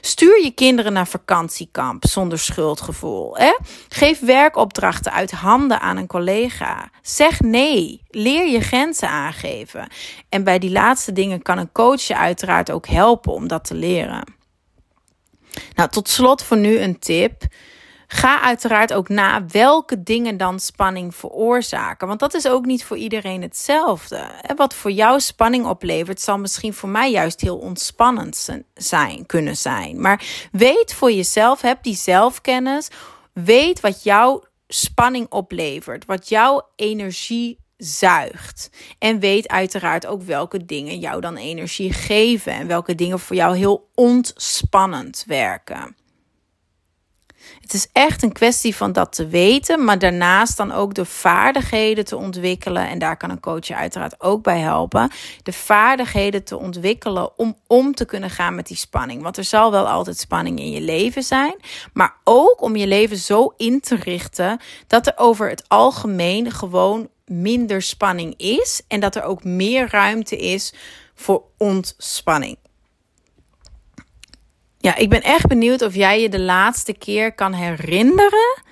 Stuur 0.00 0.42
je 0.42 0.50
kinderen 0.50 0.92
naar 0.92 1.06
vakantiekamp 1.06 2.06
zonder 2.06 2.38
schuldgevoel. 2.38 3.36
Hè? 3.36 3.58
Geef 3.88 4.20
werkopdrachten 4.20 5.12
uit 5.12 5.30
handen 5.30 5.80
aan 5.80 5.96
een 5.96 6.06
collega. 6.06 6.90
Zeg 7.02 7.40
nee. 7.40 8.02
Leer 8.10 8.48
je 8.48 8.60
grenzen 8.60 9.08
aangeven. 9.08 9.88
En 10.28 10.44
bij 10.44 10.58
die 10.58 10.70
laatste 10.70 11.12
dingen 11.12 11.42
kan 11.42 11.58
een 11.58 11.72
coach 11.72 12.02
je 12.02 12.16
uiteraard 12.16 12.70
ook 12.70 12.86
helpen 12.86 13.32
om 13.32 13.48
dat 13.48 13.64
te 13.64 13.74
leren. 13.74 14.34
Nou, 15.74 15.90
tot 15.90 16.08
slot 16.08 16.42
voor 16.42 16.56
nu 16.56 16.78
een 16.78 16.98
tip. 16.98 17.42
Ga 18.14 18.40
uiteraard 18.40 18.92
ook 18.92 19.08
na 19.08 19.46
welke 19.46 20.02
dingen 20.02 20.36
dan 20.36 20.60
spanning 20.60 21.14
veroorzaken. 21.14 22.06
Want 22.08 22.20
dat 22.20 22.34
is 22.34 22.48
ook 22.48 22.64
niet 22.64 22.84
voor 22.84 22.96
iedereen 22.96 23.42
hetzelfde. 23.42 24.26
Wat 24.56 24.74
voor 24.74 24.90
jou 24.90 25.20
spanning 25.20 25.66
oplevert, 25.66 26.20
zal 26.20 26.38
misschien 26.38 26.74
voor 26.74 26.88
mij 26.88 27.10
juist 27.10 27.40
heel 27.40 27.56
ontspannend 27.56 28.48
zijn, 28.74 29.26
kunnen 29.26 29.56
zijn. 29.56 30.00
Maar 30.00 30.48
weet 30.52 30.94
voor 30.94 31.12
jezelf, 31.12 31.60
heb 31.60 31.82
die 31.82 31.96
zelfkennis. 31.96 32.88
Weet 33.32 33.80
wat 33.80 34.02
jouw 34.02 34.42
spanning 34.68 35.26
oplevert, 35.30 36.04
wat 36.04 36.28
jouw 36.28 36.68
energie 36.76 37.58
zuigt. 37.76 38.70
En 38.98 39.18
weet 39.18 39.48
uiteraard 39.48 40.06
ook 40.06 40.22
welke 40.22 40.64
dingen 40.64 40.98
jou 40.98 41.20
dan 41.20 41.36
energie 41.36 41.92
geven 41.92 42.52
en 42.52 42.66
welke 42.66 42.94
dingen 42.94 43.18
voor 43.18 43.36
jou 43.36 43.56
heel 43.56 43.88
ontspannend 43.94 45.24
werken. 45.26 45.96
Het 47.60 47.74
is 47.74 47.88
echt 47.92 48.22
een 48.22 48.32
kwestie 48.32 48.76
van 48.76 48.92
dat 48.92 49.12
te 49.12 49.26
weten, 49.26 49.84
maar 49.84 49.98
daarnaast 49.98 50.56
dan 50.56 50.72
ook 50.72 50.94
de 50.94 51.04
vaardigheden 51.04 52.04
te 52.04 52.16
ontwikkelen. 52.16 52.88
En 52.88 52.98
daar 52.98 53.16
kan 53.16 53.30
een 53.30 53.40
coach 53.40 53.66
je 53.66 53.76
uiteraard 53.76 54.20
ook 54.20 54.42
bij 54.42 54.58
helpen. 54.58 55.10
De 55.42 55.52
vaardigheden 55.52 56.44
te 56.44 56.58
ontwikkelen 56.58 57.38
om 57.38 57.56
om 57.66 57.94
te 57.94 58.04
kunnen 58.04 58.30
gaan 58.30 58.54
met 58.54 58.66
die 58.66 58.76
spanning. 58.76 59.22
Want 59.22 59.36
er 59.36 59.44
zal 59.44 59.70
wel 59.70 59.88
altijd 59.88 60.18
spanning 60.18 60.58
in 60.58 60.70
je 60.70 60.80
leven 60.80 61.22
zijn, 61.22 61.54
maar 61.92 62.14
ook 62.24 62.62
om 62.62 62.76
je 62.76 62.86
leven 62.86 63.16
zo 63.16 63.54
in 63.56 63.80
te 63.80 63.96
richten 63.96 64.60
dat 64.86 65.06
er 65.06 65.12
over 65.16 65.48
het 65.48 65.64
algemeen 65.68 66.50
gewoon 66.50 67.08
minder 67.26 67.82
spanning 67.82 68.34
is 68.36 68.82
en 68.88 69.00
dat 69.00 69.16
er 69.16 69.22
ook 69.22 69.44
meer 69.44 69.88
ruimte 69.90 70.36
is 70.36 70.74
voor 71.14 71.42
ontspanning. 71.58 72.58
Ja, 74.84 74.96
ik 74.96 75.08
ben 75.08 75.22
echt 75.22 75.46
benieuwd 75.46 75.82
of 75.82 75.94
jij 75.94 76.20
je 76.20 76.28
de 76.28 76.40
laatste 76.40 76.92
keer 76.92 77.34
kan 77.34 77.52
herinneren 77.52 78.62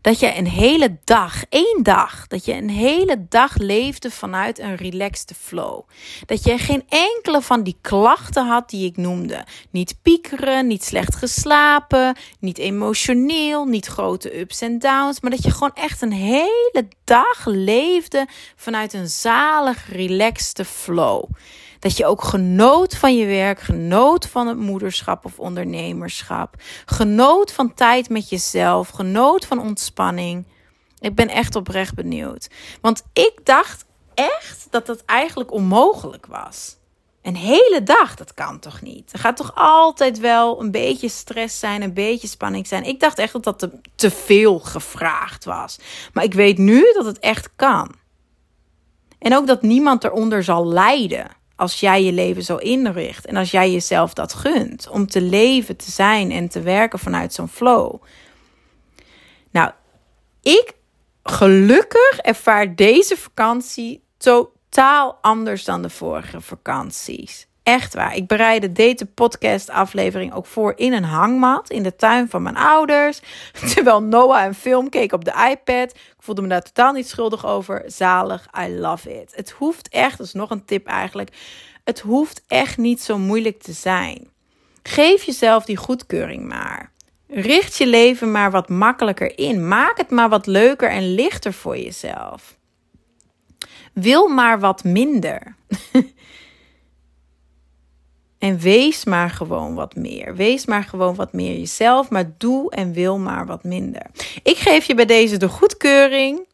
dat 0.00 0.20
je 0.20 0.36
een 0.36 0.46
hele 0.46 0.96
dag, 1.04 1.44
één 1.48 1.82
dag, 1.82 2.26
dat 2.26 2.44
je 2.44 2.54
een 2.54 2.70
hele 2.70 3.26
dag 3.28 3.56
leefde 3.56 4.10
vanuit 4.10 4.58
een 4.58 4.76
relaxed 4.76 5.32
flow. 5.38 5.82
Dat 6.26 6.44
je 6.44 6.58
geen 6.58 6.84
enkele 6.88 7.42
van 7.42 7.62
die 7.62 7.76
klachten 7.80 8.46
had 8.46 8.70
die 8.70 8.86
ik 8.86 8.96
noemde. 8.96 9.44
Niet 9.70 9.98
piekeren, 10.02 10.66
niet 10.66 10.84
slecht 10.84 11.14
geslapen, 11.14 12.16
niet 12.40 12.58
emotioneel, 12.58 13.64
niet 13.64 13.86
grote 13.86 14.40
ups 14.40 14.60
en 14.60 14.78
downs, 14.78 15.20
maar 15.20 15.30
dat 15.30 15.42
je 15.42 15.50
gewoon 15.50 15.74
echt 15.74 16.02
een 16.02 16.12
hele 16.12 16.88
dag 17.04 17.44
leefde 17.44 18.26
vanuit 18.56 18.92
een 18.92 19.08
zalig, 19.08 19.92
relaxed 19.92 20.66
flow. 20.66 21.24
Dat 21.78 21.96
je 21.96 22.06
ook 22.06 22.22
genoot 22.22 22.96
van 22.96 23.16
je 23.16 23.26
werk, 23.26 23.60
genoot 23.60 24.26
van 24.26 24.46
het 24.46 24.58
moederschap 24.58 25.24
of 25.24 25.38
ondernemerschap, 25.38 26.54
genoot 26.84 27.52
van 27.52 27.74
tijd 27.74 28.08
met 28.08 28.28
jezelf, 28.28 28.88
genoot 28.88 29.46
van 29.46 29.60
ontspanning. 29.60 30.46
Ik 30.98 31.14
ben 31.14 31.28
echt 31.28 31.56
oprecht 31.56 31.94
benieuwd. 31.94 32.50
Want 32.80 33.02
ik 33.12 33.40
dacht 33.44 33.84
echt 34.14 34.66
dat 34.70 34.86
dat 34.86 35.04
eigenlijk 35.04 35.52
onmogelijk 35.52 36.26
was. 36.26 36.76
Een 37.22 37.36
hele 37.36 37.82
dag, 37.82 38.14
dat 38.14 38.34
kan 38.34 38.58
toch 38.58 38.82
niet? 38.82 39.12
Er 39.12 39.18
gaat 39.18 39.36
toch 39.36 39.52
altijd 39.54 40.18
wel 40.18 40.60
een 40.60 40.70
beetje 40.70 41.08
stress 41.08 41.58
zijn, 41.58 41.82
een 41.82 41.94
beetje 41.94 42.28
spanning 42.28 42.66
zijn. 42.66 42.84
Ik 42.84 43.00
dacht 43.00 43.18
echt 43.18 43.32
dat 43.32 43.44
dat 43.44 43.58
te, 43.58 43.70
te 43.94 44.10
veel 44.10 44.58
gevraagd 44.58 45.44
was. 45.44 45.78
Maar 46.12 46.24
ik 46.24 46.34
weet 46.34 46.58
nu 46.58 46.92
dat 46.92 47.04
het 47.04 47.18
echt 47.18 47.48
kan. 47.56 47.94
En 49.18 49.36
ook 49.36 49.46
dat 49.46 49.62
niemand 49.62 50.04
eronder 50.04 50.44
zal 50.44 50.66
lijden 50.66 51.37
als 51.58 51.80
jij 51.80 52.02
je 52.02 52.12
leven 52.12 52.42
zo 52.42 52.56
inricht. 52.56 53.26
En 53.26 53.36
als 53.36 53.50
jij 53.50 53.70
jezelf 53.70 54.12
dat 54.12 54.34
gunt. 54.34 54.88
Om 54.88 55.06
te 55.06 55.20
leven, 55.20 55.76
te 55.76 55.90
zijn 55.90 56.30
en 56.30 56.48
te 56.48 56.60
werken 56.60 56.98
vanuit 56.98 57.32
zo'n 57.32 57.48
flow. 57.48 58.02
Nou, 59.50 59.70
ik 60.42 60.72
gelukkig 61.22 62.18
ervaar 62.18 62.74
deze 62.74 63.16
vakantie 63.16 64.02
totaal 64.16 65.18
anders 65.20 65.64
dan 65.64 65.82
de 65.82 65.90
vorige 65.90 66.40
vakanties. 66.40 67.47
Echt 67.68 67.94
waar. 67.94 68.16
Ik 68.16 68.26
bereidde 68.26 68.72
deze 68.72 69.06
podcast 69.06 69.70
aflevering 69.70 70.32
ook 70.32 70.46
voor 70.46 70.72
in 70.76 70.92
een 70.92 71.04
hangmat 71.04 71.70
in 71.70 71.82
de 71.82 71.96
tuin 71.96 72.28
van 72.28 72.42
mijn 72.42 72.56
ouders. 72.56 73.20
Terwijl 73.74 74.02
Noah 74.02 74.44
een 74.44 74.54
film 74.54 74.88
keek 74.88 75.12
op 75.12 75.24
de 75.24 75.48
iPad. 75.50 75.90
Ik 75.90 76.16
voelde 76.18 76.42
me 76.42 76.48
daar 76.48 76.62
totaal 76.62 76.92
niet 76.92 77.08
schuldig 77.08 77.46
over. 77.46 77.82
Zalig. 77.86 78.48
I 78.60 78.78
love 78.78 79.20
it. 79.20 79.32
Het 79.34 79.50
hoeft 79.50 79.88
echt, 79.88 80.18
dat 80.18 80.26
is 80.26 80.32
nog 80.32 80.50
een 80.50 80.64
tip 80.64 80.86
eigenlijk. 80.86 81.30
Het 81.84 82.00
hoeft 82.00 82.44
echt 82.46 82.76
niet 82.76 83.02
zo 83.02 83.18
moeilijk 83.18 83.62
te 83.62 83.72
zijn. 83.72 84.28
Geef 84.82 85.22
jezelf 85.22 85.64
die 85.64 85.76
goedkeuring 85.76 86.44
maar. 86.44 86.92
Richt 87.26 87.76
je 87.76 87.86
leven 87.86 88.30
maar 88.30 88.50
wat 88.50 88.68
makkelijker 88.68 89.38
in. 89.38 89.68
Maak 89.68 89.96
het 89.96 90.10
maar 90.10 90.28
wat 90.28 90.46
leuker 90.46 90.90
en 90.90 91.14
lichter 91.14 91.52
voor 91.52 91.78
jezelf. 91.78 92.56
Wil 93.92 94.28
maar 94.28 94.60
wat 94.60 94.84
minder. 94.84 95.56
en 98.38 98.58
wees 98.58 99.04
maar 99.04 99.30
gewoon 99.30 99.74
wat 99.74 99.94
meer. 99.94 100.36
Wees 100.36 100.66
maar 100.66 100.84
gewoon 100.84 101.14
wat 101.14 101.32
meer 101.32 101.58
jezelf, 101.58 102.10
maar 102.10 102.30
doe 102.38 102.70
en 102.70 102.92
wil 102.92 103.18
maar 103.18 103.46
wat 103.46 103.64
minder. 103.64 104.02
Ik 104.42 104.56
geef 104.56 104.84
je 104.84 104.94
bij 104.94 105.06
deze 105.06 105.36
de 105.36 105.48
goedkeuring. 105.48 106.46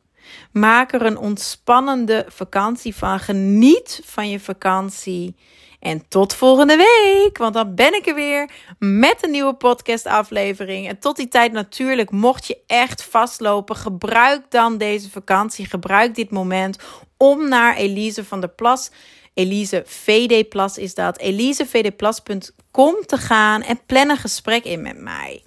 Maak 0.53 0.93
er 0.93 1.03
een 1.03 1.19
ontspannende 1.19 2.27
vakantie 2.29 2.95
van. 2.95 3.21
Geniet 3.21 4.01
van 4.05 4.31
je 4.31 4.41
vakantie. 4.41 5.37
En 5.85 6.09
tot 6.09 6.35
volgende 6.35 6.77
week, 6.77 7.39
want 7.39 7.55
dan 7.55 7.75
ben 7.75 7.95
ik 7.95 8.07
er 8.07 8.15
weer 8.15 8.51
met 8.79 9.17
een 9.21 9.31
nieuwe 9.31 9.55
podcastaflevering. 9.55 10.89
En 10.89 10.99
tot 10.99 11.17
die 11.17 11.29
tijd 11.29 11.53
natuurlijk, 11.53 12.11
mocht 12.11 12.47
je 12.47 12.59
echt 12.67 13.03
vastlopen, 13.03 13.77
gebruik 13.77 14.43
dan 14.49 14.79
deze 14.79 15.11
vakantie, 15.11 15.67
gebruik 15.67 16.15
dit 16.15 16.31
moment 16.31 16.79
om 17.17 17.49
naar 17.49 17.77
Elise 17.77 18.25
van 18.25 18.41
der 18.41 18.49
Plas, 18.49 18.91
Elise 19.35 19.83
VD 19.87 20.49
Plas 20.49 20.79
is 20.79 20.95
dat, 20.95 21.19
elisevdplas.com 21.19 22.95
te 23.07 23.17
gaan 23.17 23.63
en 23.63 23.81
plan 23.87 24.11
een 24.11 24.17
gesprek 24.17 24.65
in 24.65 24.83
met 24.83 24.99
mij. 24.99 25.43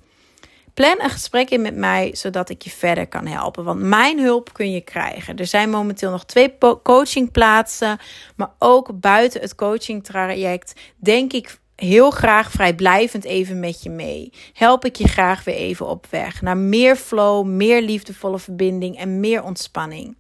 Plan 0.74 0.96
een 0.98 1.10
gesprek 1.10 1.50
in 1.50 1.62
met 1.62 1.76
mij, 1.76 2.16
zodat 2.16 2.50
ik 2.50 2.62
je 2.62 2.70
verder 2.70 3.08
kan 3.08 3.26
helpen. 3.26 3.64
Want 3.64 3.80
mijn 3.80 4.20
hulp 4.20 4.54
kun 4.54 4.72
je 4.72 4.82
krijgen. 4.82 5.36
Er 5.36 5.46
zijn 5.46 5.70
momenteel 5.70 6.12
nog 6.12 6.26
twee 6.26 6.58
coachingplaatsen. 6.84 7.98
Maar 8.36 8.52
ook 8.60 9.00
buiten 9.00 9.42
het 9.42 9.56
coachingtraject 9.56 10.74
denk 10.96 11.34
ik 11.34 11.60
heel 11.76 12.12
graag 12.12 12.52
vrijblijvend 12.52 13.24
even 13.24 13.60
met 13.60 13.84
je 13.84 13.90
mee. 13.90 14.34
Help 14.54 14.86
ik 14.86 14.96
je 14.96 15.08
graag 15.08 15.44
weer 15.44 15.56
even 15.56 15.88
op 15.88 16.08
weg 16.10 16.42
naar 16.42 16.58
meer 16.58 16.96
flow, 16.96 17.46
meer 17.46 17.82
liefdevolle 17.82 18.40
verbinding 18.40 18.98
en 18.98 19.20
meer 19.20 19.44
ontspanning. 19.44 20.16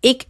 Ik 0.00 0.24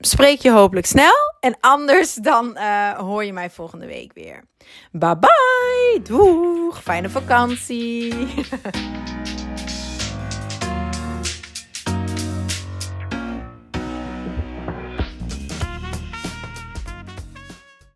spreek 0.00 0.40
je 0.40 0.50
hopelijk 0.50 0.86
snel. 0.86 1.34
En 1.40 1.56
anders 1.60 2.14
dan 2.14 2.56
uh, 2.56 2.90
hoor 2.90 3.24
je 3.24 3.32
mij 3.32 3.50
volgende 3.50 3.86
week 3.86 4.12
weer. 4.12 4.44
Bye 4.92 5.18
bye. 5.18 6.02
Doeg. 6.02 6.82
Fijne 6.82 7.10
vakantie. 7.10 8.14